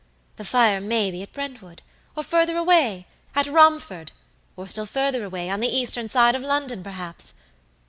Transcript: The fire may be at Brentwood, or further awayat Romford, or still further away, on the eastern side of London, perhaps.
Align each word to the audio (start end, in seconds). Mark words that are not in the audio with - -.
The 0.37 0.45
fire 0.45 0.81
may 0.81 1.11
be 1.11 1.21
at 1.21 1.31
Brentwood, 1.31 1.83
or 2.15 2.23
further 2.23 2.55
awayat 2.57 3.05
Romford, 3.47 4.11
or 4.55 4.67
still 4.67 4.87
further 4.87 5.23
away, 5.23 5.47
on 5.47 5.59
the 5.59 5.67
eastern 5.69 6.09
side 6.09 6.33
of 6.33 6.41
London, 6.41 6.81
perhaps. 6.81 7.35